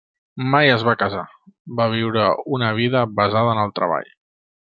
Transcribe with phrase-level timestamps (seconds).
[0.53, 1.25] Mai es va casar,
[1.81, 2.25] va viure
[2.59, 4.11] una vida basada en el treball.